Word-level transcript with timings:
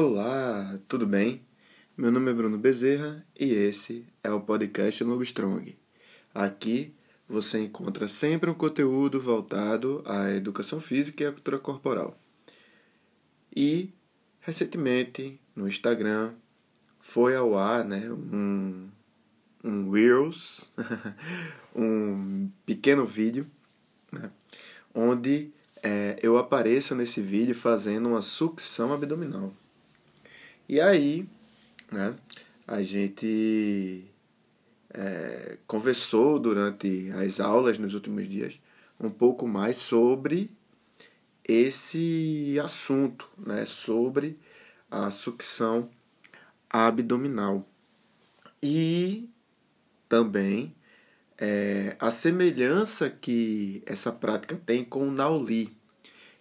Olá, 0.00 0.78
tudo 0.86 1.04
bem? 1.04 1.42
Meu 1.96 2.12
nome 2.12 2.30
é 2.30 2.32
Bruno 2.32 2.56
Bezerra 2.56 3.26
e 3.36 3.52
esse 3.52 4.06
é 4.22 4.30
o 4.30 4.40
podcast 4.40 5.02
Lobo 5.02 5.24
Strong. 5.24 5.76
Aqui 6.32 6.94
você 7.28 7.58
encontra 7.58 8.06
sempre 8.06 8.48
um 8.48 8.54
conteúdo 8.54 9.18
voltado 9.18 10.00
à 10.06 10.30
educação 10.30 10.78
física 10.78 11.24
e 11.24 11.26
à 11.26 11.32
cultura 11.32 11.58
corporal. 11.58 12.16
E 13.52 13.92
recentemente 14.38 15.40
no 15.52 15.66
Instagram 15.66 16.32
foi 17.00 17.34
ao 17.34 17.58
ar 17.58 17.84
né, 17.84 18.08
um, 18.08 18.88
um 19.64 19.90
Reels, 19.90 20.70
um 21.74 22.48
pequeno 22.64 23.04
vídeo, 23.04 23.50
né, 24.12 24.30
onde 24.94 25.50
é, 25.82 26.16
eu 26.22 26.38
apareço 26.38 26.94
nesse 26.94 27.20
vídeo 27.20 27.56
fazendo 27.56 28.10
uma 28.10 28.22
sucção 28.22 28.92
abdominal. 28.92 29.52
E 30.68 30.80
aí, 30.80 31.26
né, 31.90 32.14
a 32.66 32.82
gente 32.82 34.04
é, 34.90 35.56
conversou 35.66 36.38
durante 36.38 37.10
as 37.12 37.40
aulas 37.40 37.78
nos 37.78 37.94
últimos 37.94 38.28
dias 38.28 38.60
um 39.00 39.08
pouco 39.08 39.46
mais 39.48 39.78
sobre 39.78 40.50
esse 41.42 42.58
assunto, 42.62 43.30
né, 43.38 43.64
sobre 43.64 44.38
a 44.90 45.10
sucção 45.10 45.88
abdominal. 46.68 47.66
E 48.62 49.30
também 50.06 50.74
é, 51.38 51.96
a 51.98 52.10
semelhança 52.10 53.08
que 53.08 53.82
essa 53.86 54.12
prática 54.12 54.60
tem 54.66 54.84
com 54.84 55.08
o 55.08 55.10
Nauli. 55.10 55.74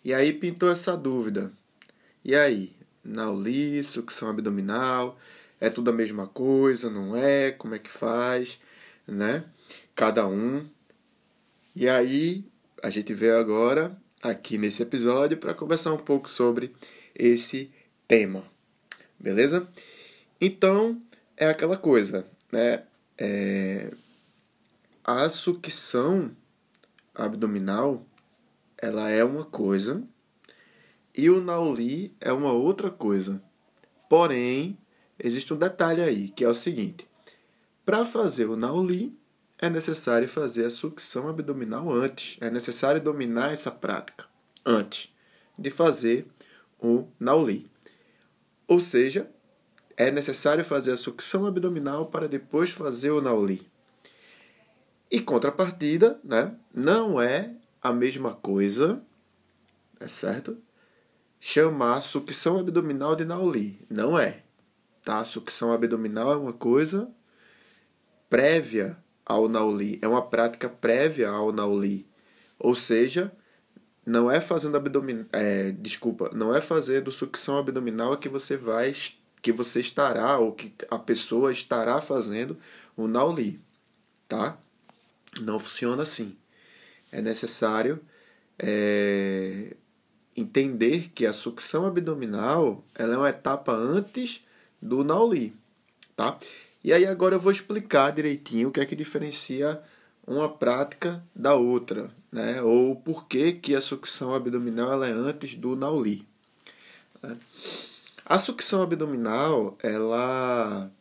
E 0.04 0.14
aí 0.14 0.34
pintou 0.34 0.70
essa 0.70 0.98
dúvida. 0.98 1.54
E 2.26 2.36
aí, 2.36 2.77
Nauli, 3.08 3.82
sucção 3.84 4.30
abdominal, 4.30 5.18
é 5.62 5.70
tudo 5.70 5.90
a 5.90 5.94
mesma 5.94 6.28
coisa, 6.28 6.90
não 6.90 7.16
é? 7.16 7.52
Como 7.52 7.74
é 7.74 7.80
que 7.80 7.90
faz, 7.90 8.60
né? 9.08 9.46
Cada 9.96 10.28
um. 10.28 10.68
E 11.74 11.88
aí, 11.88 12.44
a 12.84 12.90
gente 12.90 13.14
vê 13.14 13.32
agora 13.32 13.98
aqui 14.22 14.58
nesse 14.58 14.84
episódio 14.84 15.38
para 15.38 15.54
conversar 15.54 15.94
um 15.94 15.98
pouco 15.98 16.30
sobre 16.30 16.76
esse 17.16 17.72
tema. 18.08 18.44
Beleza? 19.18 19.68
Então, 20.40 21.02
é 21.38 21.48
aquela 21.48 21.78
coisa, 21.78 22.28
né? 22.52 22.84
É... 23.18 23.92
A 25.04 25.30
sucção 25.30 26.36
abdominal, 27.16 28.06
ela 28.78 29.10
é 29.10 29.24
uma 29.24 29.46
coisa 29.46 30.04
e 31.18 31.32
o 31.32 31.42
Nauli 31.42 32.16
é 32.22 32.32
uma 32.32 32.52
outra 32.52 32.92
coisa. 32.92 33.42
Porém, 34.08 34.78
existe 35.18 35.52
um 35.52 35.58
detalhe 35.58 36.02
aí, 36.02 36.30
que 36.30 36.44
é 36.44 36.48
o 36.48 36.54
seguinte: 36.54 37.10
para 37.84 38.06
fazer 38.06 38.46
o 38.46 38.56
Nauli, 38.56 39.18
é 39.58 39.70
necessário 39.70 40.28
fazer 40.28 40.66
a 40.66 40.70
sucção 40.70 41.28
abdominal 41.28 41.92
antes. 41.92 42.38
É 42.40 42.52
necessário 42.52 43.02
dominar 43.02 43.52
essa 43.52 43.72
prática 43.72 44.26
antes 44.64 45.12
de 45.58 45.72
fazer 45.72 46.28
o 46.80 47.08
Nauli. 47.20 47.70
Ou 48.68 48.80
seja, 48.80 49.28
é 49.96 50.12
necessário 50.12 50.64
fazer 50.64 50.92
a 50.92 50.98
sucção 50.98 51.48
abdominal 51.48 52.06
para 52.06 52.28
depois 52.28 52.70
fazer 52.70 53.10
o 53.10 53.22
Nauli. 53.22 53.68
E 55.10 55.20
contrapartida, 55.20 56.20
né, 56.24 56.54
não 56.72 57.20
é 57.20 57.56
a 57.82 57.92
mesma 57.92 58.36
coisa, 58.36 59.02
é 60.00 60.08
certo? 60.08 60.62
Chamar 61.40 62.02
sucção 62.02 62.60
abdominal 62.60 63.16
de 63.16 63.26
Nauli. 63.26 63.80
Não 63.90 64.18
é. 64.18 64.44
Tá? 65.04 65.24
Sucção 65.24 65.72
abdominal 65.72 66.34
é 66.34 66.36
uma 66.36 66.54
coisa 66.54 67.10
prévia 68.30 68.98
ao 69.26 69.48
Nauli. 69.48 70.00
É 70.02 70.08
uma 70.08 70.22
prática 70.22 70.68
prévia 70.70 71.30
ao 71.30 71.52
Nauli. 71.52 72.06
Ou 72.60 72.74
seja, 72.76 73.32
não 74.06 74.30
é 74.30 74.40
fazendo 74.42 74.78
abdominal. 74.78 75.26
É, 75.32 75.72
desculpa, 75.72 76.30
não 76.34 76.56
é 76.56 76.62
fazendo 76.62 77.12
sucção 77.12 77.58
abdominal 77.58 78.18
que 78.18 78.30
você 78.30 78.58
vai. 78.58 78.94
que 79.42 79.52
você 79.52 79.80
estará, 79.80 80.38
ou 80.40 80.52
que 80.54 80.74
a 80.90 81.00
pessoa 81.00 81.52
estará 81.52 82.02
fazendo 82.02 82.58
o 82.96 83.08
Nauli. 83.08 83.62
Tá? 84.28 84.58
Não 85.40 85.60
funciona 85.60 86.04
assim. 86.04 86.36
É 87.12 87.22
necessário. 87.22 88.02
É, 88.60 89.76
entender 90.38 91.10
que 91.10 91.26
a 91.26 91.34
sucção 91.34 91.88
abdominal 91.88 92.86
ela 92.94 93.16
é 93.16 93.18
uma 93.18 93.30
etapa 93.30 93.74
antes 93.74 94.46
do 94.80 95.04
Nauli, 95.04 95.56
tá? 96.16 96.38
E 96.84 96.94
aí 96.94 97.06
agora 97.08 97.36
eu 97.36 97.40
vou 97.40 97.52
explicar 97.52 98.12
direitinho 98.12 98.70
o 98.70 98.72
que 98.72 98.80
é 98.80 98.86
que 98.86 98.96
diferencia 98.96 99.82
uma 100.26 100.48
prática 100.48 101.24
da 101.36 101.56
outra, 101.56 102.12
né? 102.32 102.62
Ou 102.62 102.96
por 102.96 103.28
que, 103.28 103.54
que 103.54 103.74
a 103.74 103.82
sucção 103.82 104.34
abdominal 104.34 104.94
ela 104.94 105.08
é 105.08 105.12
antes 105.12 105.56
do 105.56 105.76
Nauli. 105.76 106.28
Né? 107.24 107.38
A 108.24 108.38
sucção 108.38 108.82
abdominal 108.84 109.76
ela 109.82 110.92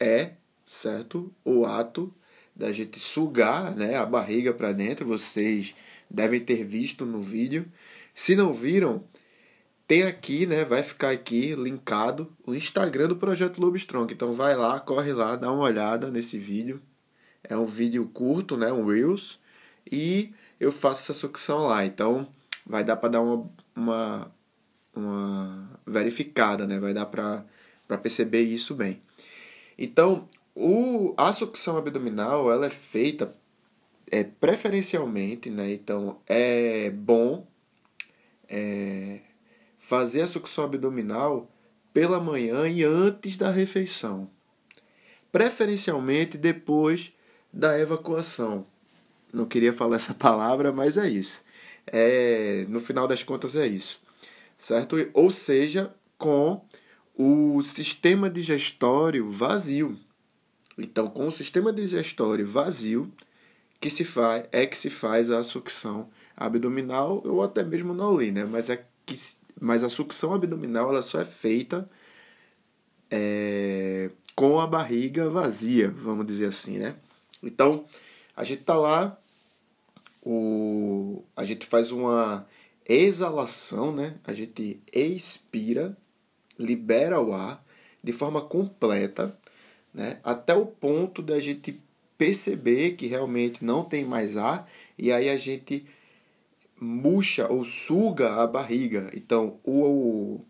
é, 0.00 0.32
certo, 0.66 1.30
o 1.44 1.66
ato 1.66 2.12
da 2.56 2.72
gente 2.72 2.98
sugar, 2.98 3.74
né, 3.76 3.96
a 3.96 4.06
barriga 4.06 4.52
para 4.52 4.72
dentro. 4.72 5.06
Vocês 5.06 5.74
devem 6.10 6.40
ter 6.40 6.64
visto 6.64 7.04
no 7.04 7.20
vídeo 7.20 7.66
se 8.18 8.34
não 8.34 8.52
viram, 8.52 9.04
tem 9.86 10.02
aqui, 10.02 10.44
né? 10.44 10.64
Vai 10.64 10.82
ficar 10.82 11.10
aqui 11.10 11.54
linkado 11.54 12.28
o 12.44 12.52
Instagram 12.52 13.06
do 13.06 13.16
Projeto 13.16 13.60
Lobo 13.60 13.76
Strong. 13.76 14.12
Então 14.12 14.32
vai 14.32 14.56
lá, 14.56 14.80
corre 14.80 15.12
lá, 15.12 15.36
dá 15.36 15.52
uma 15.52 15.62
olhada 15.62 16.10
nesse 16.10 16.36
vídeo. 16.36 16.82
É 17.44 17.56
um 17.56 17.64
vídeo 17.64 18.04
curto, 18.12 18.56
né? 18.56 18.72
Um 18.72 18.84
Reels. 18.84 19.38
E 19.88 20.34
eu 20.58 20.72
faço 20.72 21.02
essa 21.02 21.14
sucção 21.14 21.68
lá. 21.68 21.86
Então 21.86 22.26
vai 22.66 22.82
dar 22.82 22.96
para 22.96 23.10
dar 23.10 23.20
uma, 23.20 23.48
uma, 23.76 24.32
uma 24.96 25.80
verificada, 25.86 26.66
né? 26.66 26.80
Vai 26.80 26.92
dar 26.92 27.06
para 27.06 27.44
perceber 28.02 28.42
isso 28.42 28.74
bem. 28.74 29.00
Então, 29.78 30.28
o, 30.56 31.14
a 31.16 31.32
sucção 31.32 31.76
abdominal 31.76 32.50
ela 32.50 32.66
é 32.66 32.70
feita 32.70 33.32
é, 34.10 34.24
preferencialmente, 34.24 35.50
né? 35.50 35.72
Então 35.72 36.18
é 36.26 36.90
bom 36.90 37.46
é, 38.48 39.20
fazer 39.78 40.22
a 40.22 40.26
sucção 40.26 40.64
abdominal 40.64 41.50
pela 41.92 42.20
manhã 42.20 42.68
e 42.68 42.84
antes 42.84 43.36
da 43.36 43.50
refeição, 43.50 44.30
preferencialmente 45.30 46.38
depois 46.38 47.12
da 47.52 47.78
evacuação. 47.78 48.66
Não 49.32 49.44
queria 49.44 49.72
falar 49.72 49.96
essa 49.96 50.14
palavra, 50.14 50.72
mas 50.72 50.96
é 50.96 51.08
isso. 51.08 51.44
É, 51.86 52.66
no 52.68 52.80
final 52.80 53.08
das 53.08 53.22
contas 53.22 53.56
é 53.56 53.66
isso, 53.66 54.00
certo? 54.56 54.96
Ou 55.14 55.30
seja, 55.30 55.94
com 56.18 56.62
o 57.16 57.62
sistema 57.62 58.28
digestório 58.28 59.30
vazio. 59.30 59.98
Então, 60.76 61.08
com 61.08 61.26
o 61.26 61.32
sistema 61.32 61.72
digestório 61.72 62.46
vazio, 62.46 63.10
que 63.80 63.90
se 63.90 64.04
faz 64.04 64.44
é 64.52 64.66
que 64.66 64.76
se 64.76 64.90
faz 64.90 65.30
a 65.30 65.42
sucção 65.42 66.08
abdominal 66.38 67.20
ou 67.24 67.42
até 67.42 67.64
mesmo 67.64 67.92
na 67.92 68.10
né? 68.30 68.44
Mas, 68.44 68.70
é 68.70 68.84
que, 69.04 69.16
mas 69.60 69.82
a 69.82 69.88
sucção 69.88 70.32
abdominal 70.32 70.90
ela 70.90 71.02
só 71.02 71.20
é 71.20 71.24
feita 71.24 71.88
é, 73.10 74.10
com 74.34 74.60
a 74.60 74.66
barriga 74.66 75.28
vazia, 75.28 75.90
vamos 75.90 76.26
dizer 76.26 76.46
assim, 76.46 76.78
né? 76.78 76.94
Então, 77.42 77.84
a 78.36 78.44
gente 78.44 78.62
tá 78.62 78.76
lá, 78.76 79.18
o, 80.22 81.24
a 81.36 81.44
gente 81.44 81.66
faz 81.66 81.90
uma 81.90 82.46
exalação, 82.88 83.92
né? 83.92 84.14
A 84.24 84.32
gente 84.32 84.80
expira, 84.92 85.96
libera 86.58 87.20
o 87.20 87.34
ar 87.34 87.64
de 88.02 88.12
forma 88.12 88.40
completa, 88.40 89.36
né? 89.92 90.20
Até 90.22 90.54
o 90.54 90.66
ponto 90.66 91.20
da 91.20 91.40
gente 91.40 91.80
perceber 92.16 92.92
que 92.92 93.06
realmente 93.06 93.64
não 93.64 93.84
tem 93.84 94.04
mais 94.04 94.36
ar 94.36 94.68
e 94.98 95.12
aí 95.12 95.28
a 95.28 95.36
gente 95.36 95.86
murcha 96.80 97.50
ou 97.50 97.64
suga 97.64 98.34
a 98.34 98.46
barriga. 98.46 99.10
Então, 99.14 99.58
o, 99.64 100.40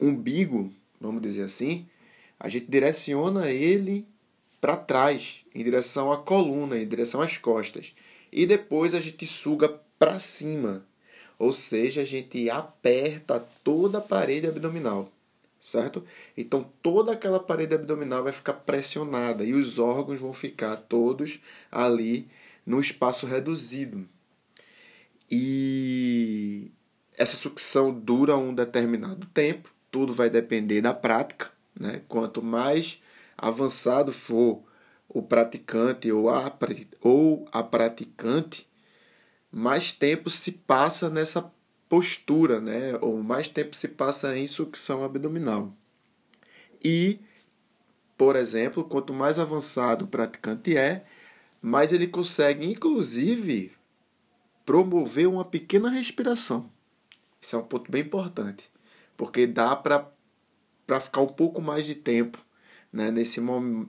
umbigo, 0.00 0.72
vamos 1.00 1.22
dizer 1.22 1.42
assim, 1.42 1.86
a 2.38 2.48
gente 2.48 2.66
direciona 2.66 3.50
ele 3.50 4.06
para 4.60 4.76
trás, 4.76 5.44
em 5.54 5.62
direção 5.62 6.12
à 6.12 6.18
coluna, 6.18 6.78
em 6.78 6.86
direção 6.86 7.20
às 7.20 7.38
costas. 7.38 7.94
E 8.32 8.46
depois 8.46 8.94
a 8.94 9.00
gente 9.00 9.26
suga 9.26 9.68
para 9.98 10.18
cima. 10.18 10.86
Ou 11.38 11.52
seja, 11.52 12.02
a 12.02 12.04
gente 12.04 12.48
aperta 12.48 13.40
toda 13.64 13.98
a 13.98 14.00
parede 14.00 14.46
abdominal, 14.46 15.10
certo? 15.60 16.04
Então 16.36 16.64
toda 16.80 17.12
aquela 17.12 17.40
parede 17.40 17.74
abdominal 17.74 18.22
vai 18.22 18.32
ficar 18.32 18.52
pressionada 18.52 19.44
e 19.44 19.52
os 19.52 19.78
órgãos 19.78 20.20
vão 20.20 20.32
ficar 20.32 20.76
todos 20.76 21.40
ali 21.70 22.28
no 22.64 22.80
espaço 22.80 23.26
reduzido. 23.26 24.08
E 25.34 26.70
essa 27.16 27.38
sucção 27.38 27.90
dura 27.90 28.36
um 28.36 28.54
determinado 28.54 29.26
tempo, 29.28 29.72
tudo 29.90 30.12
vai 30.12 30.28
depender 30.28 30.82
da 30.82 30.92
prática, 30.92 31.50
né? 31.74 32.02
Quanto 32.06 32.42
mais 32.42 33.00
avançado 33.34 34.12
for 34.12 34.62
o 35.08 35.22
praticante 35.22 36.12
ou 36.12 36.28
a, 36.28 36.54
ou 37.00 37.48
a 37.50 37.62
praticante, 37.62 38.68
mais 39.50 39.90
tempo 39.90 40.28
se 40.28 40.52
passa 40.52 41.08
nessa 41.08 41.50
postura, 41.88 42.60
né? 42.60 42.98
Ou 43.00 43.22
mais 43.22 43.48
tempo 43.48 43.74
se 43.74 43.88
passa 43.88 44.36
em 44.36 44.46
sucção 44.46 45.02
abdominal. 45.02 45.74
E, 46.84 47.18
por 48.18 48.36
exemplo, 48.36 48.84
quanto 48.84 49.14
mais 49.14 49.38
avançado 49.38 50.04
o 50.04 50.08
praticante 50.08 50.76
é, 50.76 51.06
mais 51.62 51.90
ele 51.90 52.06
consegue, 52.06 52.66
inclusive, 52.66 53.72
promover 54.64 55.28
uma 55.28 55.44
pequena 55.44 55.90
respiração. 55.90 56.70
Isso 57.40 57.56
é 57.56 57.58
um 57.58 57.64
ponto 57.64 57.90
bem 57.90 58.02
importante, 58.02 58.70
porque 59.16 59.46
dá 59.46 59.74
para 59.74 60.10
ficar 61.00 61.20
um 61.20 61.26
pouco 61.26 61.60
mais 61.60 61.86
de 61.86 61.94
tempo 61.94 62.38
né, 62.92 63.10
nesse, 63.10 63.40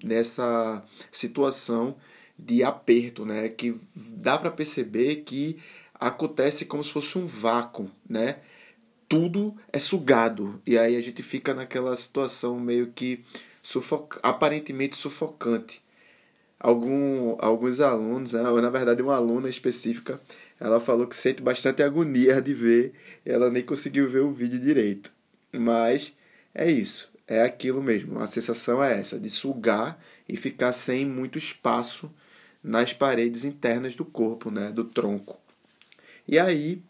nessa 0.03 0.83
situação 1.11 1.95
de 2.37 2.63
aperto, 2.63 3.25
né, 3.25 3.49
que 3.49 3.75
dá 3.95 4.37
para 4.37 4.49
perceber 4.49 5.17
que 5.17 5.59
acontece 5.93 6.65
como 6.65 6.83
se 6.83 6.91
fosse 6.91 7.17
um 7.17 7.25
vácuo, 7.25 7.89
né? 8.09 8.39
Tudo 9.07 9.55
é 9.71 9.77
sugado 9.77 10.61
e 10.65 10.77
aí 10.77 10.95
a 10.95 11.01
gente 11.01 11.21
fica 11.21 11.53
naquela 11.53 11.95
situação 11.95 12.59
meio 12.59 12.87
que 12.87 13.23
sufoc... 13.61 14.17
aparentemente 14.23 14.95
sufocante. 14.95 15.81
Algum, 16.59 17.35
alguns 17.39 17.79
alunos, 17.79 18.31
né, 18.31 18.49
ou 18.49 18.61
na 18.61 18.69
verdade 18.69 19.01
uma 19.01 19.15
aluna 19.15 19.49
específica, 19.49 20.19
ela 20.63 20.79
falou 20.79 21.05
que 21.05 21.15
sente 21.17 21.41
bastante 21.41 21.83
agonia 21.83 22.41
de 22.41 22.53
ver, 22.53 22.93
ela 23.25 23.49
nem 23.49 23.61
conseguiu 23.61 24.09
ver 24.09 24.21
o 24.21 24.31
vídeo 24.31 24.57
direito. 24.57 25.11
Mas 25.51 26.13
é 26.55 26.71
isso, 26.71 27.11
é 27.27 27.41
aquilo 27.41 27.83
mesmo. 27.83 28.17
A 28.19 28.27
sensação 28.27 28.81
é 28.81 28.97
essa, 28.97 29.19
de 29.19 29.29
sugar 29.29 30.01
e 30.27 30.37
ficar 30.37 30.71
sem 30.71 31.05
muito 31.05 31.37
espaço 31.37 32.09
nas 32.63 32.93
paredes 32.93 33.43
internas 33.43 33.93
do 33.93 34.05
corpo, 34.05 34.49
né, 34.49 34.71
do 34.71 34.85
tronco. 34.85 35.37
E 36.25 36.39
aí, 36.39 36.81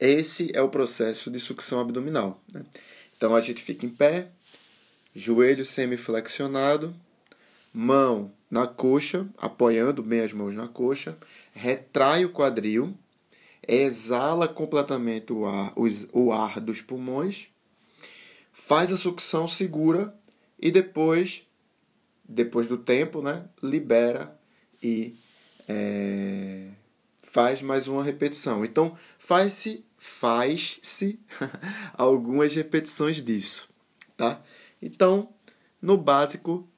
esse 0.00 0.50
é 0.52 0.60
o 0.60 0.68
processo 0.68 1.30
de 1.30 1.38
sucção 1.38 1.78
abdominal. 1.78 2.42
Né? 2.52 2.64
Então 3.16 3.32
a 3.36 3.40
gente 3.40 3.62
fica 3.62 3.86
em 3.86 3.90
pé, 3.90 4.26
joelho 5.14 5.64
semiflexionado, 5.64 6.92
mão 7.72 8.32
na 8.50 8.66
coxa, 8.66 9.24
apoiando 9.38 10.02
bem 10.02 10.22
as 10.22 10.32
mãos 10.32 10.52
na 10.52 10.66
coxa, 10.66 11.16
retrai 11.56 12.22
o 12.24 12.32
quadril, 12.32 12.94
exala 13.66 14.46
completamente 14.46 15.32
o 15.32 15.46
ar, 15.46 15.72
o 16.12 16.32
ar 16.32 16.60
dos 16.60 16.82
pulmões, 16.82 17.48
faz 18.52 18.92
a 18.92 18.96
sucção 18.98 19.48
segura 19.48 20.14
e 20.58 20.70
depois, 20.70 21.46
depois 22.28 22.66
do 22.66 22.76
tempo, 22.76 23.22
né, 23.22 23.46
libera 23.62 24.38
e 24.82 25.16
é, 25.66 26.68
faz 27.22 27.62
mais 27.62 27.88
uma 27.88 28.04
repetição. 28.04 28.62
Então, 28.62 28.96
faz-se 29.18 29.82
faz-se 29.98 31.18
algumas 31.94 32.54
repetições 32.54 33.22
disso, 33.22 33.68
tá? 34.14 34.42
Então, 34.80 35.32
no 35.80 35.96
básico, 35.96 36.68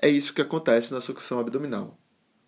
é 0.00 0.10
isso 0.10 0.34
que 0.34 0.42
acontece 0.42 0.92
na 0.92 1.00
sucção 1.00 1.40
abdominal. 1.40 1.98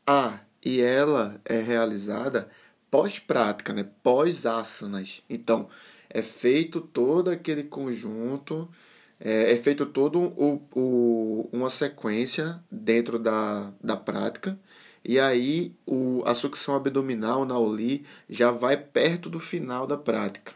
Ah, 0.07 0.41
e 0.69 0.83
ela 0.83 1.41
é 1.47 1.63
realizada 1.63 2.47
pós-prática, 2.91 3.73
né? 3.73 3.89
pós-asanas. 4.03 5.23
Então, 5.31 5.67
é 6.11 6.21
feito 6.21 6.83
todo 6.83 7.31
aquele 7.31 7.63
conjunto, 7.63 8.69
é, 9.19 9.55
é 9.55 9.57
feito 9.57 9.87
todo 9.87 10.21
o, 10.21 10.63
o, 10.75 11.49
uma 11.51 11.71
sequência 11.71 12.63
dentro 12.71 13.19
da, 13.19 13.73
da 13.83 13.97
prática, 13.97 14.61
e 15.03 15.19
aí 15.19 15.75
o, 15.87 16.23
a 16.27 16.35
sucção 16.35 16.77
abdominal 16.77 17.47
na 17.47 17.59
OLI 17.59 18.05
já 18.29 18.51
vai 18.51 18.77
perto 18.77 19.31
do 19.31 19.41
final 19.41 19.87
da 19.87 19.97
prática. 19.97 20.53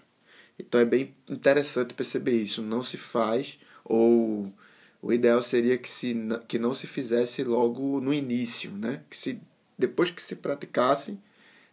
Então 0.59 0.79
é 0.79 0.85
bem 0.85 1.15
interessante 1.27 1.95
perceber 1.95 2.33
isso. 2.33 2.61
Não 2.61 2.83
se 2.83 2.99
faz, 2.99 3.59
ou 3.83 4.53
o 5.01 5.11
ideal 5.11 5.43
seria 5.43 5.79
que, 5.79 5.89
se, 5.89 6.15
que 6.47 6.59
não 6.59 6.75
se 6.75 6.87
fizesse 6.87 7.43
logo 7.43 7.99
no 7.99 8.13
início, 8.13 8.71
né? 8.73 9.01
que 9.09 9.17
se 9.17 9.41
depois 9.83 10.11
que 10.11 10.23
se 10.23 10.37
praticasse 10.37 11.19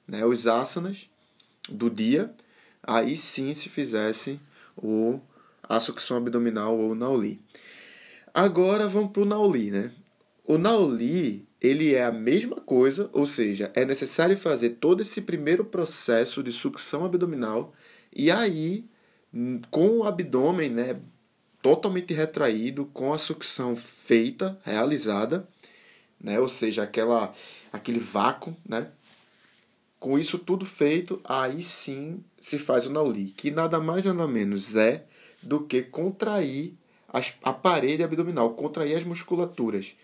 né, 0.08 0.26
os 0.26 0.48
asanas 0.48 1.08
do 1.70 1.90
dia, 1.90 2.34
aí 2.82 3.16
sim 3.16 3.54
se 3.54 3.70
fizesse 3.70 4.40
o, 4.76 5.20
a 5.64 5.80
sucção 5.80 6.18
abdominal 6.18 6.76
ou 6.76 6.92
o 6.92 6.96
Nauli. 6.96 7.40
Agora 8.34 8.88
vamos 8.88 9.12
para 9.12 9.22
o 9.22 9.26
Nauli. 9.26 9.70
Né? 9.70 9.92
O 10.44 10.58
Nauli 10.58 11.48
ele 11.62 11.94
é 11.94 12.04
a 12.04 12.12
mesma 12.12 12.56
coisa, 12.56 13.10
ou 13.14 13.28
seja, 13.28 13.72
é 13.76 13.86
necessário 13.86 14.36
fazer 14.36 14.72
todo 14.82 15.02
esse 15.02 15.22
primeiro 15.22 15.64
processo 15.64 16.42
de 16.42 16.52
sucção 16.52 17.06
abdominal 17.06 17.74
e 18.12 18.32
aí 18.32 18.86
com 19.70 20.00
o 20.00 20.04
abdômen 20.06 20.72
né, 20.72 21.00
totalmente 21.62 22.14
retraído, 22.14 22.86
com 22.86 23.14
a 23.14 23.20
sucção 23.20 23.76
feita, 23.76 24.58
realizada, 24.64 25.48
né? 26.20 26.40
Ou 26.40 26.48
seja, 26.48 26.84
aquela, 26.84 27.34
aquele 27.72 28.00
vácuo, 28.00 28.56
né? 28.68 28.92
Com 30.00 30.18
isso 30.18 30.40
tudo 30.40 30.66
feito, 30.66 31.20
aí 31.24 31.62
sim 31.62 32.24
se 32.40 32.58
faz 32.58 32.86
o 32.86 32.90
Nauli, 32.90 33.26
que 33.26 33.52
nada 33.52 33.80
mais 33.80 34.06
nada 34.06 34.28
menos 34.28 34.76
é 34.76 35.06
do 35.44 35.62
que 35.62 35.82
contrair 35.82 36.74
as, 37.08 37.34
a 37.44 37.52
parede 37.52 38.04
abdominal, 38.04 38.54
contrair 38.54 38.96
as 38.96 39.04
musculaturas. 39.04 39.96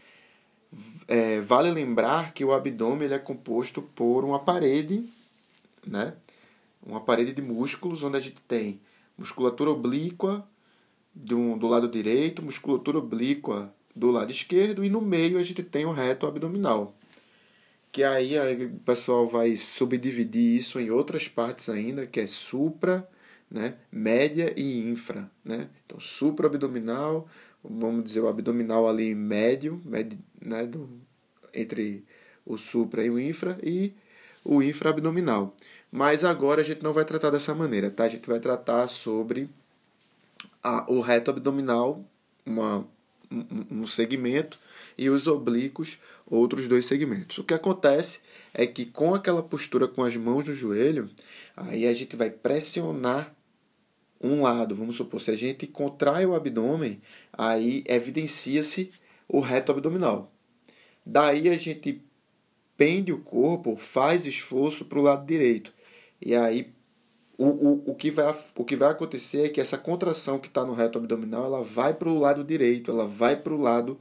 É, 1.08 1.40
vale 1.40 1.72
lembrar 1.72 2.34
que 2.34 2.44
o 2.44 2.52
abdômen 2.52 3.06
ele 3.06 3.14
é 3.14 3.20
composto 3.20 3.82
por 3.82 4.26
uma 4.26 4.40
parede, 4.40 5.08
né? 5.86 6.14
Uma 6.86 7.00
parede 7.00 7.32
de 7.32 7.42
músculos, 7.42 8.04
onde 8.04 8.18
a 8.18 8.20
gente 8.20 8.42
tem 8.48 8.82
musculatura 9.18 9.72
oblíqua 9.72 10.46
do, 11.14 11.56
do 11.56 11.68
lado 11.68 11.88
direito, 11.88 12.42
musculatura 12.42 12.98
oblíqua 12.98 13.74
do 13.96 14.12
lado 14.12 14.32
esquerdo 14.32 14.84
e 14.84 14.90
no 14.90 15.02
meio 15.02 15.38
a 15.38 15.44
gente 15.44 15.64
tem 15.64 15.86
o 15.86 15.92
reto 15.92 16.28
abdominal. 16.28 16.96
Que 17.92 18.04
aí, 18.04 18.36
o 18.66 18.80
pessoal 18.80 19.26
vai 19.26 19.56
subdividir 19.56 20.60
isso 20.60 20.80
em 20.80 20.90
outras 20.90 21.30
partes 21.30 21.70
ainda, 21.70 22.06
que 22.06 22.20
é 22.20 22.28
supra, 22.28 23.08
né, 23.50 23.76
média 23.90 24.54
e 24.58 24.82
infra, 24.82 25.32
né? 25.44 25.70
Então, 25.86 25.98
supra-abdominal, 25.98 27.26
vamos 27.64 28.04
dizer 28.04 28.20
o 28.20 28.28
abdominal 28.28 28.88
ali 28.88 29.16
médio, 29.16 29.82
médio 29.86 30.20
né, 30.42 30.66
do, 30.66 30.90
entre 31.54 32.04
o 32.46 32.58
supra 32.58 33.04
e 33.04 33.10
o 33.10 33.18
infra 33.18 33.58
e 33.64 33.94
o 34.44 34.62
infra-abdominal. 34.62 35.56
Mas 35.90 36.26
agora 36.26 36.62
a 36.62 36.66
gente 36.66 36.84
não 36.84 36.92
vai 36.92 37.06
tratar 37.06 37.30
dessa 37.30 37.56
maneira, 37.56 37.90
tá? 37.90 38.04
A 38.04 38.10
gente 38.10 38.28
vai 38.28 38.42
tratar 38.42 38.88
sobre 38.88 39.50
a, 40.62 40.86
o 40.92 41.00
reto 41.00 41.32
abdominal, 41.32 42.04
uma 42.46 42.86
um 43.32 43.88
segmento 43.88 44.58
e 44.98 45.10
os 45.10 45.28
oblíquos 45.28 45.98
outros 46.26 46.68
dois 46.68 46.86
segmentos. 46.86 47.38
O 47.38 47.44
que 47.44 47.54
acontece 47.54 48.20
é 48.54 48.66
que 48.66 48.86
com 48.86 49.14
aquela 49.14 49.44
postura 49.44 49.88
com 49.88 50.04
as 50.04 50.16
mãos 50.16 50.46
no 50.46 50.56
joelho, 50.56 51.10
aí 51.56 51.86
a 51.86 51.94
gente 51.94 52.16
vai 52.16 52.30
pressionar 52.30 53.36
um 54.20 54.42
lado. 54.42 54.76
Vamos 54.76 54.96
supor, 54.96 55.22
se 55.22 55.32
a 55.32 55.36
gente 55.36 55.68
contrai 55.68 56.26
o 56.26 56.34
abdômen, 56.34 57.02
aí 57.32 57.84
evidencia-se 57.88 58.90
o 59.28 59.40
reto 59.40 59.72
abdominal. 59.72 60.32
Daí 61.06 61.50
a 61.50 61.58
gente 61.58 62.02
pende 62.76 63.12
o 63.12 63.20
corpo, 63.20 63.76
faz 63.76 64.26
esforço 64.26 64.86
para 64.86 65.00
o 65.00 65.04
lado 65.04 65.26
direito. 65.26 65.74
E 66.22 66.34
aí 66.36 66.74
o, 67.38 67.46
o, 67.46 67.84
o, 67.92 67.96
que 67.96 68.10
vai, 68.12 68.36
o 68.56 68.64
que 68.64 68.76
vai 68.76 68.90
acontecer 68.90 69.46
é 69.46 69.50
que 69.50 69.60
essa 69.60 69.78
contração 69.78 70.40
que 70.40 70.48
está 70.48 70.66
no 70.66 70.74
reto 70.74 70.98
abdominal 70.98 71.46
ela 71.46 71.64
vai 71.64 71.94
para 71.94 72.10
o 72.10 72.18
lado 72.18 72.44
direito, 72.44 72.92
ela 72.92 73.06
vai 73.06 73.36
para 73.36 73.54
o 73.54 73.62
lado, 73.62 74.00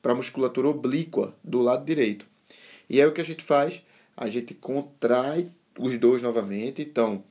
para 0.00 0.12
a 0.12 0.14
musculatura 0.14 0.68
oblíqua 0.68 1.34
do 1.44 1.60
lado 1.60 1.84
direito. 1.84 2.26
E 2.88 3.00
aí 3.00 3.06
o 3.06 3.12
que 3.12 3.20
a 3.20 3.24
gente 3.24 3.44
faz? 3.44 3.82
A 4.16 4.28
gente 4.28 4.54
contrai 4.54 5.50
os 5.78 5.96
dois 5.98 6.22
novamente, 6.22 6.82
então 6.82 7.22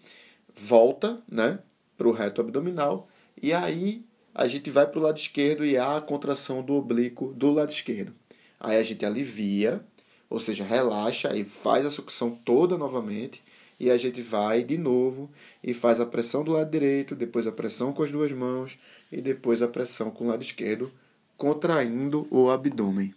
volta 0.56 1.22
né, 1.30 1.60
para 1.98 2.08
o 2.08 2.12
reto 2.12 2.42
abdominal 2.42 3.08
e 3.42 3.54
aí 3.54 4.04
a 4.34 4.48
gente 4.48 4.70
vai 4.70 4.88
para 4.88 5.00
o 5.00 5.04
lado 5.04 5.18
esquerdo 5.18 5.66
e 5.66 5.78
há 5.78 5.98
a 5.98 6.02
contração 6.02 6.64
do 6.64 6.74
oblíquo 6.74 7.34
do 7.34 7.52
lado 7.52 7.72
esquerdo. 7.72 8.14
Aí 8.60 8.78
a 8.78 8.84
gente 8.84 9.06
alivia, 9.06 9.84
ou 10.30 10.40
seja, 10.40 10.64
relaxa 10.64 11.36
e 11.36 11.44
faz 11.44 11.86
a 11.86 11.90
sucção 11.90 12.32
toda 12.32 12.78
novamente 12.78 13.42
e 13.82 13.90
a 13.90 13.98
gente 13.98 14.22
vai 14.22 14.64
de 14.64 14.78
novo 14.78 15.32
e 15.64 15.74
faz 15.74 16.00
a 16.00 16.06
pressão 16.06 16.44
do 16.44 16.52
lado 16.52 16.70
direito, 16.70 17.16
depois 17.16 17.48
a 17.48 17.52
pressão 17.52 17.92
com 17.92 18.04
as 18.04 18.12
duas 18.12 18.32
mãos 18.32 18.78
e 19.12 19.20
depois 19.20 19.60
a 19.60 19.68
pressão 19.68 20.12
com 20.12 20.26
o 20.26 20.28
lado 20.28 20.44
esquerdo, 20.44 20.92
contraindo 21.36 22.28
o 22.30 22.52
abdômen. 22.52 23.12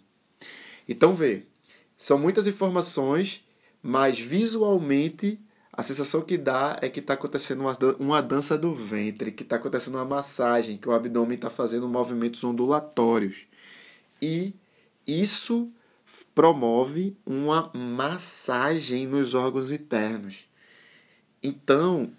Então 0.89 1.13
vê, 1.13 1.43
são 1.95 2.17
muitas 2.17 2.47
informações, 2.47 3.45
mas 3.79 4.19
visualmente 4.19 5.39
a 5.71 5.83
sensação 5.83 6.21
que 6.21 6.35
dá 6.35 6.79
é 6.81 6.89
que 6.89 6.99
está 6.99 7.13
acontecendo 7.13 7.63
uma 7.99 8.19
dança 8.19 8.57
do 8.57 8.73
ventre, 8.73 9.31
que 9.31 9.43
está 9.43 9.57
acontecendo 9.57 9.95
uma 9.95 10.05
massagem, 10.05 10.77
que 10.77 10.89
o 10.89 10.93
abdômen 10.93 11.35
está 11.35 11.51
fazendo 11.51 11.87
movimentos 11.87 12.43
ondulatórios. 12.43 13.45
E 14.19 14.51
isso 15.05 15.71
promove 16.33 17.15
uma 17.23 17.69
massagem 17.71 19.05
nos 19.05 19.35
órgãos 19.35 19.71
internos. 19.71 20.47
Então, 21.45 22.09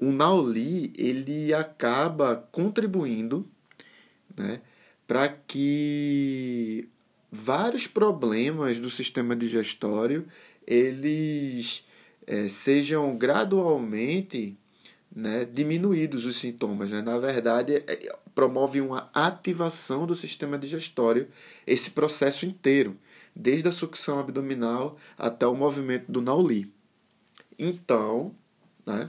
o 0.00 0.10
Nauli 0.10 0.92
ele 0.98 1.54
acaba 1.54 2.34
contribuindo 2.50 3.48
né, 4.36 4.60
para 5.06 5.28
que 5.28 6.88
vários 7.30 7.86
problemas 7.86 8.80
do 8.80 8.90
sistema 8.90 9.36
digestório 9.36 10.26
eles 10.66 11.84
é, 12.26 12.48
sejam 12.48 13.16
gradualmente 13.16 14.58
né, 15.14 15.44
diminuídos 15.44 16.24
os 16.24 16.34
sintomas. 16.34 16.90
Né? 16.90 17.00
Na 17.02 17.20
verdade, 17.20 17.84
é, 17.86 18.16
promove 18.34 18.80
uma 18.80 19.08
ativação 19.14 20.06
do 20.08 20.16
sistema 20.16 20.58
digestório 20.58 21.28
esse 21.64 21.90
processo 21.90 22.44
inteiro, 22.44 22.96
desde 23.32 23.68
a 23.68 23.72
sucção 23.72 24.18
abdominal 24.18 24.98
até 25.16 25.46
o 25.46 25.54
movimento 25.54 26.10
do 26.10 26.20
Nauli. 26.20 26.72
Então, 27.56 28.34
né, 28.86 29.08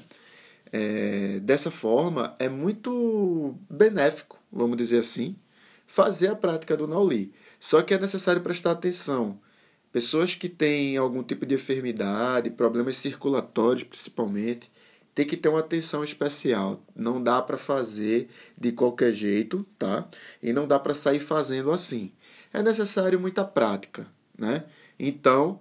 é, 0.71 1.39
dessa 1.39 1.69
forma, 1.69 2.35
é 2.39 2.49
muito 2.49 3.55
benéfico, 3.69 4.39
vamos 4.51 4.77
dizer 4.77 4.99
assim, 4.99 5.35
fazer 5.85 6.27
a 6.27 6.35
prática 6.35 6.75
do 6.75 6.87
Nauli. 6.87 7.31
Só 7.59 7.81
que 7.81 7.93
é 7.93 7.99
necessário 7.99 8.41
prestar 8.41 8.71
atenção. 8.71 9.39
Pessoas 9.91 10.33
que 10.33 10.49
têm 10.49 10.97
algum 10.97 11.21
tipo 11.21 11.45
de 11.45 11.53
enfermidade, 11.55 12.49
problemas 12.49 12.97
circulatórios 12.97 13.83
principalmente, 13.83 14.71
tem 15.13 15.25
que 15.25 15.37
ter 15.37 15.49
uma 15.49 15.59
atenção 15.59 16.03
especial. 16.03 16.83
Não 16.95 17.21
dá 17.21 17.41
para 17.41 17.57
fazer 17.57 18.29
de 18.57 18.71
qualquer 18.71 19.13
jeito, 19.13 19.65
tá? 19.77 20.07
E 20.41 20.51
não 20.51 20.67
dá 20.67 20.79
para 20.79 20.95
sair 20.95 21.19
fazendo 21.19 21.71
assim. 21.71 22.11
É 22.51 22.63
necessário 22.63 23.19
muita 23.19 23.45
prática, 23.45 24.07
né? 24.35 24.63
Então, 24.99 25.59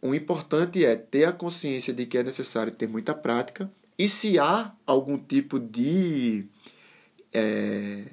o 0.00 0.14
importante 0.14 0.84
é 0.84 0.96
ter 0.96 1.24
a 1.24 1.32
consciência 1.32 1.92
de 1.92 2.06
que 2.06 2.18
é 2.18 2.22
necessário 2.22 2.72
ter 2.72 2.88
muita 2.88 3.14
prática 3.14 3.70
e 3.98 4.08
se 4.08 4.38
há 4.38 4.72
algum 4.86 5.18
tipo 5.18 5.58
de 5.58 6.46
é, 7.32 8.04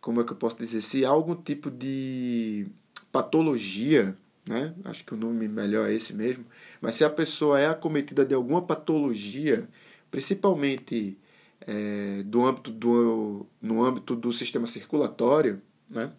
como 0.00 0.20
é 0.20 0.24
que 0.24 0.32
eu 0.32 0.36
posso 0.36 0.56
dizer 0.56 0.82
se 0.82 1.04
há 1.04 1.08
algum 1.08 1.34
tipo 1.34 1.70
de 1.70 2.66
patologia 3.12 4.16
né? 4.46 4.72
Acho 4.84 5.04
que 5.04 5.12
o 5.12 5.16
nome 5.16 5.48
melhor 5.48 5.88
é 5.90 5.92
esse 5.92 6.14
mesmo. 6.14 6.44
Mas 6.80 6.94
se 6.94 7.04
a 7.04 7.10
pessoa 7.10 7.58
é 7.58 7.66
acometida 7.66 8.24
de 8.24 8.32
alguma 8.32 8.62
patologia, 8.62 9.68
principalmente 10.10 11.18
é, 11.60 12.22
do 12.24 12.44
âmbito 12.46 12.70
do, 12.70 13.46
no 13.60 13.84
âmbito 13.84 14.14
do 14.14 14.32
sistema 14.32 14.66
circulatório, 14.66 15.60
né? 15.90 16.12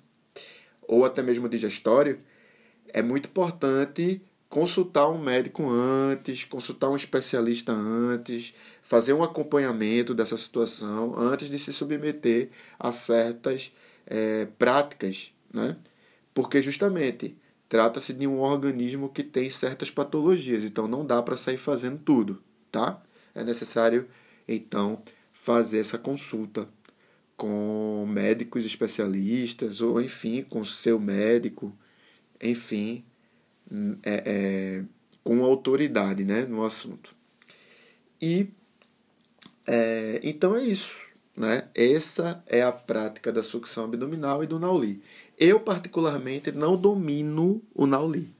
ou 0.81 1.05
até 1.05 1.21
mesmo 1.23 1.47
digestório, 1.47 2.19
é 2.89 3.01
muito 3.01 3.29
importante 3.29 4.21
consultar 4.57 5.07
um 5.07 5.19
médico 5.19 5.69
antes, 5.69 6.43
consultar 6.43 6.89
um 6.89 6.95
especialista 6.95 7.71
antes, 7.71 8.55
fazer 8.81 9.13
um 9.13 9.21
acompanhamento 9.21 10.15
dessa 10.15 10.35
situação 10.35 11.13
antes 11.15 11.47
de 11.47 11.59
se 11.59 11.71
submeter 11.71 12.49
a 12.79 12.91
certas 12.91 13.71
é, 14.07 14.47
práticas, 14.57 15.31
né? 15.53 15.77
Porque 16.33 16.59
justamente 16.59 17.37
Trata-se 17.69 18.13
de 18.13 18.25
um 18.25 18.39
organismo 18.39 19.09
que 19.09 19.21
tem 19.21 19.49
certas 19.49 19.91
patologias, 19.91 20.63
então 20.63 20.87
não 20.87 21.05
dá 21.05 21.21
para 21.21 21.35
sair 21.35 21.57
fazendo 21.57 21.99
tudo, 21.99 22.41
tá? 22.71 23.03
É 23.35 23.43
necessário 23.43 24.07
então 24.47 25.03
fazer 25.33 25.79
essa 25.79 25.97
consulta 25.97 26.69
com 27.35 28.05
médicos 28.09 28.65
especialistas 28.65 29.81
ou 29.81 30.01
enfim 30.01 30.43
com 30.43 30.63
seu 30.63 30.97
médico, 30.97 31.77
enfim, 32.41 33.03
é, 34.03 34.23
é, 34.25 34.83
com 35.23 35.43
autoridade, 35.43 36.23
né, 36.23 36.45
no 36.45 36.63
assunto. 36.63 37.15
E 38.21 38.47
é, 39.65 40.19
então 40.23 40.55
é 40.55 40.63
isso, 40.63 41.01
né? 41.35 41.67
Essa 41.75 42.41
é 42.47 42.63
a 42.63 42.71
prática 42.71 43.31
da 43.31 43.43
sucção 43.43 43.85
abdominal 43.85 44.43
e 44.43 44.47
do 44.47 44.57
Nauli. 44.57 45.01
Eu, 45.37 45.59
particularmente, 45.59 46.51
não 46.51 46.75
domino 46.75 47.61
o 47.75 47.85
Nauli. 47.85 48.33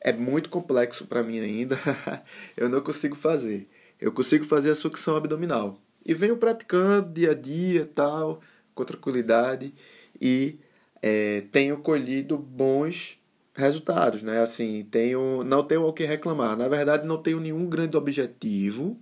É 0.00 0.12
muito 0.12 0.48
complexo 0.48 1.06
para 1.06 1.22
mim 1.22 1.40
ainda. 1.40 1.78
eu 2.56 2.68
não 2.68 2.80
consigo 2.80 3.14
fazer. 3.14 3.68
Eu 4.00 4.12
consigo 4.12 4.44
fazer 4.44 4.70
a 4.70 4.74
sucção 4.74 5.16
abdominal. 5.16 5.80
E 6.04 6.14
venho 6.14 6.36
praticando 6.36 7.12
dia 7.12 7.32
a 7.32 7.34
dia, 7.34 7.86
tal, 7.86 8.40
com 8.74 8.84
tranquilidade. 8.84 9.74
E 10.20 10.58
é, 11.02 11.42
tenho 11.52 11.78
colhido 11.78 12.38
bons 12.38 13.20
resultados, 13.54 14.22
né? 14.22 14.40
Assim, 14.40 14.86
tenho, 14.90 15.44
não 15.44 15.62
tenho 15.62 15.84
o 15.84 15.92
que 15.92 16.04
reclamar. 16.04 16.56
Na 16.56 16.68
verdade, 16.68 17.06
não 17.06 17.18
tenho 17.18 17.40
nenhum 17.40 17.68
grande 17.68 17.96
objetivo, 17.96 18.98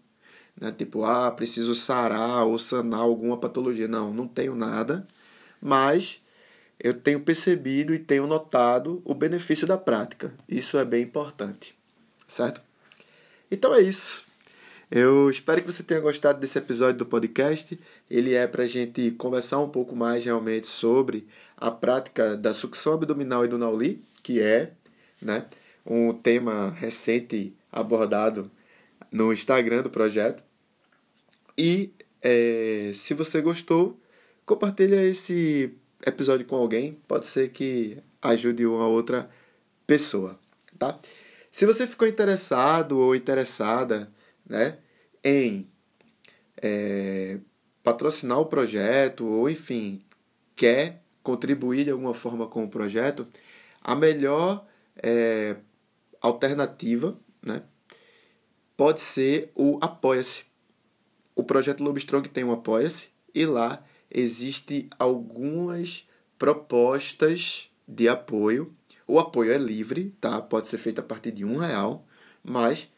né? 0.60 0.72
Tipo, 0.72 1.04
ah, 1.04 1.30
preciso 1.30 1.74
sarar 1.74 2.44
ou 2.46 2.58
sanar 2.58 3.00
alguma 3.00 3.38
patologia. 3.38 3.88
Não, 3.88 4.12
não 4.12 4.26
tenho 4.28 4.54
nada. 4.54 5.06
Mas 5.60 6.20
eu 6.78 6.94
tenho 6.94 7.20
percebido 7.20 7.94
e 7.94 7.98
tenho 7.98 8.26
notado 8.26 9.02
o 9.04 9.14
benefício 9.14 9.66
da 9.66 9.78
prática. 9.78 10.32
Isso 10.48 10.78
é 10.78 10.84
bem 10.84 11.02
importante, 11.02 11.74
certo? 12.26 12.62
Então 13.50 13.74
é 13.74 13.80
isso. 13.80 14.29
Eu 14.90 15.30
espero 15.30 15.60
que 15.60 15.70
você 15.70 15.84
tenha 15.84 16.00
gostado 16.00 16.40
desse 16.40 16.58
episódio 16.58 16.98
do 16.98 17.06
podcast. 17.06 17.78
Ele 18.10 18.34
é 18.34 18.44
para 18.48 18.64
a 18.64 18.66
gente 18.66 19.12
conversar 19.12 19.60
um 19.60 19.68
pouco 19.68 19.94
mais 19.94 20.24
realmente 20.24 20.66
sobre 20.66 21.28
a 21.56 21.70
prática 21.70 22.36
da 22.36 22.52
sucção 22.52 22.94
abdominal 22.94 23.44
e 23.44 23.48
do 23.48 23.56
Nauli, 23.56 24.02
que 24.20 24.40
é 24.40 24.72
né, 25.22 25.46
um 25.86 26.12
tema 26.12 26.70
recente 26.70 27.54
abordado 27.70 28.50
no 29.12 29.32
Instagram 29.32 29.82
do 29.82 29.90
projeto. 29.90 30.42
E 31.56 31.92
é, 32.20 32.90
se 32.92 33.14
você 33.14 33.40
gostou, 33.40 33.96
compartilha 34.44 35.04
esse 35.04 35.72
episódio 36.04 36.46
com 36.46 36.56
alguém, 36.56 36.98
pode 37.06 37.26
ser 37.26 37.50
que 37.50 37.98
ajude 38.20 38.66
uma 38.66 38.88
outra 38.88 39.30
pessoa, 39.86 40.36
tá? 40.76 40.98
Se 41.52 41.64
você 41.64 41.86
ficou 41.86 42.08
interessado 42.08 42.98
ou 42.98 43.14
interessada, 43.14 44.10
né, 44.50 44.78
em 45.22 45.70
é, 46.60 47.38
patrocinar 47.84 48.40
o 48.40 48.46
projeto 48.46 49.24
ou 49.24 49.48
enfim 49.48 50.02
quer 50.56 51.02
contribuir 51.22 51.84
de 51.84 51.90
alguma 51.90 52.12
forma 52.12 52.46
com 52.46 52.64
o 52.64 52.68
projeto, 52.68 53.26
a 53.80 53.94
melhor 53.94 54.66
é, 54.96 55.56
alternativa, 56.20 57.16
né, 57.40 57.62
pode 58.76 59.00
ser 59.00 59.50
o 59.54 59.78
Apoia-se. 59.80 60.44
O 61.34 61.44
projeto 61.44 61.82
Lobstrong 61.82 62.28
tem 62.28 62.44
um 62.44 62.52
Apoia-se 62.52 63.08
e 63.34 63.46
lá 63.46 63.82
existe 64.10 64.90
algumas 64.98 66.06
propostas 66.38 67.70
de 67.86 68.08
apoio. 68.08 68.74
O 69.06 69.18
apoio 69.18 69.52
é 69.52 69.58
livre, 69.58 70.14
tá? 70.20 70.40
Pode 70.42 70.68
ser 70.68 70.78
feito 70.78 70.98
a 70.98 71.02
partir 71.02 71.30
de 71.30 71.44
um 71.44 71.56
real, 71.56 72.06
mas 72.42 72.88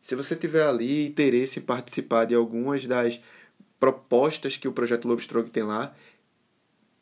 se 0.00 0.14
você 0.14 0.34
tiver 0.34 0.66
ali 0.66 1.06
interesse 1.06 1.58
em 1.58 1.62
participar 1.62 2.24
de 2.24 2.34
algumas 2.34 2.86
das 2.86 3.20
propostas 3.78 4.56
que 4.56 4.68
o 4.68 4.72
projeto 4.72 5.08
Lobstrong 5.08 5.48
tem 5.50 5.62
lá, 5.62 5.94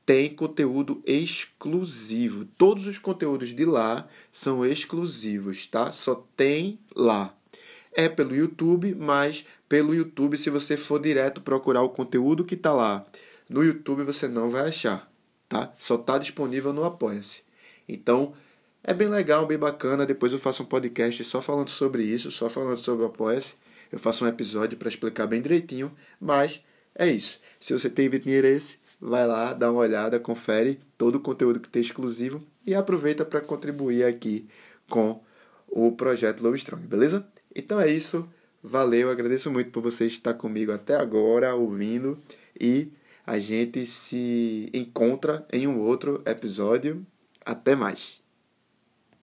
tem 0.07 0.35
conteúdo 0.35 1.03
exclusivo. 1.05 2.47
Todos 2.57 2.87
os 2.87 2.99
conteúdos 2.99 3.55
de 3.55 3.65
lá 3.65 4.09
são 4.33 4.65
exclusivos, 4.65 5.67
tá? 5.67 5.93
Só 5.93 6.27
tem 6.37 6.79
lá. 6.95 7.35
É 7.93 8.09
pelo 8.09 8.35
YouTube, 8.35 8.95
mas 8.95 9.45
pelo 9.69 9.95
YouTube, 9.95 10.39
se 10.39 10.51
você 10.51 10.77
for 10.77 11.01
direto 11.01 11.43
procurar 11.43 11.83
o 11.83 11.91
conteúdo 11.91 12.45
que 12.45 12.55
está 12.55 12.73
lá 12.73 13.07
no 13.49 13.65
YouTube 13.65 14.05
você 14.05 14.29
não 14.29 14.51
vai 14.51 14.69
achar, 14.69 15.11
tá? 15.49 15.73
Só 15.79 15.95
está 15.95 16.19
disponível 16.19 16.73
no 16.73 16.85
Apoia-se. 16.85 17.43
Então, 17.89 18.35
é 18.83 18.95
bem 18.95 19.09
legal, 19.09 19.47
bem 19.47 19.59
bacana. 19.59 20.07
Depois 20.07 20.33
eu 20.33 20.39
faço 20.39 20.63
um 20.63 20.67
podcast 20.67 21.23
só 21.25 21.43
falando 21.43 21.69
sobre 21.69 22.03
isso, 22.03 22.31
só 22.31 22.49
falando 22.49 22.79
sobre 22.79 23.05
o 23.05 23.09
Apoia-se. 23.09 23.55
Eu 23.91 23.99
faço 23.99 24.25
um 24.25 24.29
episódio 24.29 24.77
para 24.77 24.89
explicar 24.89 25.27
bem 25.27 25.41
direitinho, 25.41 25.93
mas 26.21 26.63
é 26.95 27.07
isso. 27.07 27.41
Se 27.59 27.73
você 27.73 27.89
tem 27.89 28.07
interesse, 28.07 28.79
vai 29.01 29.27
lá, 29.27 29.53
dá 29.53 29.71
uma 29.71 29.81
olhada, 29.81 30.21
confere 30.21 30.79
todo 30.97 31.17
o 31.17 31.21
conteúdo 31.21 31.61
que 31.61 31.69
tem 31.69 31.83
exclusivo 31.83 32.43
e 32.67 32.75
aproveita 32.75 33.25
para 33.25 33.41
contribuir 33.41 34.05
aqui 34.05 34.49
com 34.89 35.23
o 35.67 35.93
projeto 35.93 36.43
Low 36.43 36.55
Strong, 36.55 36.87
beleza? 36.87 37.27
Então 37.55 37.81
é 37.81 37.91
isso. 37.91 38.29
Valeu, 38.63 39.11
agradeço 39.11 39.51
muito 39.51 39.71
por 39.71 39.83
você 39.83 40.07
estar 40.07 40.35
comigo 40.35 40.73
até 40.73 40.97
agora, 40.97 41.55
ouvindo 41.55 42.19
e 42.61 42.93
a 43.27 43.39
gente 43.39 43.87
se 43.87 44.69
encontra 44.75 45.47
em 45.53 45.67
um 45.67 45.81
outro 45.81 46.23
episódio. 46.27 47.07
Até 47.45 47.77
mais! 47.77 48.28